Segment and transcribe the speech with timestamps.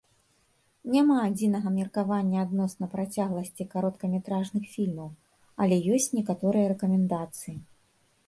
[0.93, 5.09] Няма адзінага меркавання адносна працягласці кароткаметражных фільмаў,
[5.65, 7.55] але ёсць некаторыя рэкамендацыі.